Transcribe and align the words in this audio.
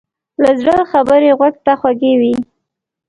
له 0.41 0.51
زړه 0.59 0.77
خبرې 0.91 1.29
غوږ 1.39 1.55
ته 1.65 1.73
خوږې 1.79 2.13
وي. 2.21 2.35